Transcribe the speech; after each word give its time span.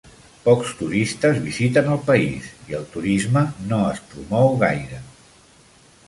Pocs 0.45 0.69
turistes 0.77 1.41
visiten 1.41 1.91
el 1.95 1.99
país 2.07 2.47
i 2.71 2.77
el 2.77 2.87
turisme 2.95 3.43
no 3.73 3.81
es 3.91 4.01
promou 4.13 4.49
gaire. 4.65 5.03